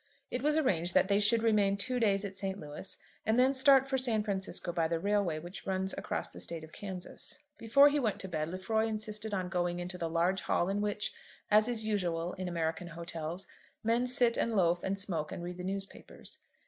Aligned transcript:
It 0.31 0.41
was 0.41 0.57
arranged 0.57 0.95
that 0.95 1.09
they 1.09 1.19
should 1.19 1.43
remain 1.43 1.77
two 1.77 1.99
days 1.99 2.25
at 2.25 2.33
St. 2.35 2.59
Louis, 2.59 2.97
and 3.23 3.37
then 3.37 3.53
start 3.53 3.85
for 3.85 3.99
San 3.99 4.23
Francisco 4.23 4.73
by 4.73 4.87
the 4.87 4.99
railway 4.99 5.37
which 5.37 5.67
runs 5.67 5.93
across 5.95 6.27
the 6.31 6.39
State 6.39 6.63
of 6.63 6.71
Kansas. 6.71 7.37
Before 7.59 7.87
he 7.87 7.99
went 7.99 8.19
to 8.21 8.27
bed 8.27 8.49
Lefroy 8.49 8.87
insisted 8.87 9.31
on 9.31 9.47
going 9.47 9.79
into 9.79 9.99
the 9.99 10.09
large 10.09 10.41
hall 10.41 10.69
in 10.69 10.81
which, 10.81 11.13
as 11.51 11.67
is 11.67 11.85
usual 11.85 12.33
in 12.33 12.47
American 12.47 12.87
hotels, 12.87 13.45
men 13.83 14.07
sit 14.07 14.37
and 14.37 14.53
loafe 14.55 14.81
and 14.83 14.97
smoke 14.97 15.31
and 15.31 15.43
read 15.43 15.57
the 15.57 15.63
newspapers. 15.63 16.39